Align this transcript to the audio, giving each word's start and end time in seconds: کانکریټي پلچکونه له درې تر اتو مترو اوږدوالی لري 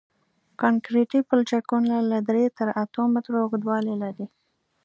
کانکریټي 0.61 1.19
پلچکونه 1.29 1.95
له 2.11 2.19
درې 2.29 2.43
تر 2.57 2.67
اتو 2.81 3.01
مترو 3.13 3.37
اوږدوالی 3.43 3.95
لري 4.03 4.25